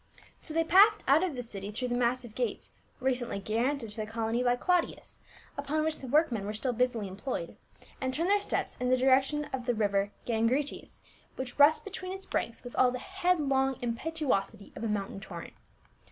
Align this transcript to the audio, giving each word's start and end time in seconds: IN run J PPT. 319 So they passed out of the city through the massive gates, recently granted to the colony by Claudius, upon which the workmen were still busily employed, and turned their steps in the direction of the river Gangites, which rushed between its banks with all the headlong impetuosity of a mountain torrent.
IN 0.01 0.03
run 0.03 0.13
J 0.17 0.23
PPT. 0.23 0.47
319 0.47 0.47
So 0.47 0.53
they 0.55 0.79
passed 0.79 1.03
out 1.23 1.29
of 1.29 1.35
the 1.35 1.43
city 1.43 1.69
through 1.71 1.87
the 1.89 1.93
massive 1.95 2.33
gates, 2.33 2.71
recently 2.99 3.37
granted 3.39 3.89
to 3.91 3.97
the 3.97 4.07
colony 4.07 4.41
by 4.41 4.55
Claudius, 4.55 5.17
upon 5.55 5.83
which 5.83 5.99
the 5.99 6.07
workmen 6.07 6.43
were 6.47 6.55
still 6.55 6.73
busily 6.73 7.07
employed, 7.07 7.55
and 8.01 8.11
turned 8.11 8.31
their 8.31 8.39
steps 8.39 8.75
in 8.79 8.89
the 8.89 8.97
direction 8.97 9.45
of 9.53 9.67
the 9.67 9.75
river 9.75 10.11
Gangites, 10.25 11.01
which 11.35 11.59
rushed 11.59 11.83
between 11.85 12.13
its 12.13 12.25
banks 12.25 12.63
with 12.63 12.75
all 12.77 12.89
the 12.89 12.97
headlong 12.97 13.77
impetuosity 13.79 14.73
of 14.75 14.83
a 14.83 14.87
mountain 14.87 15.19
torrent. 15.19 15.53